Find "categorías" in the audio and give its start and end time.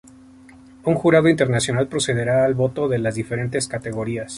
3.67-4.29